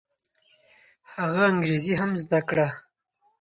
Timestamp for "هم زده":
2.01-2.39